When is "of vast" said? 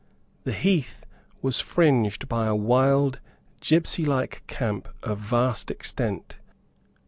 5.03-5.69